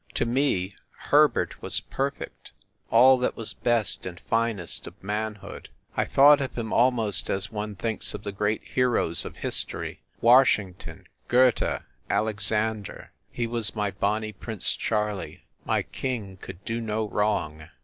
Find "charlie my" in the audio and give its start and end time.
14.75-15.83